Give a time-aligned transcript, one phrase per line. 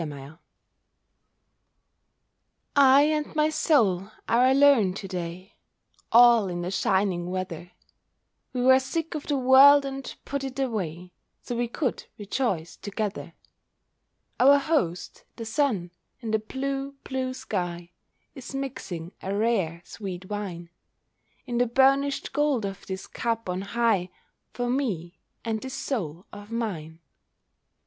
[0.01, 0.37] COMRADES
[2.75, 5.53] I and my Soul are alone to day,
[6.11, 7.73] All in the shining weather;
[8.51, 11.11] We were sick of the world, and put it away,
[11.43, 13.33] So we could rejoice together.
[14.39, 17.91] Our host, the Sun, in the blue, blue sky
[18.33, 20.71] Is mixing a rare, sweet wine,
[21.45, 24.09] In the burnished gold of this cup on high,
[24.51, 27.01] For me, and this Soul of mine.